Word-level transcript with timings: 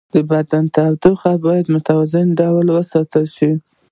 د 0.13 0.15
بدن 0.31 0.63
تودوخه 0.75 1.31
باید 1.45 1.65
په 1.67 1.71
متوازن 1.75 2.27
ډول 2.39 2.65
وساتل 2.71 3.25
شي. 3.35 3.51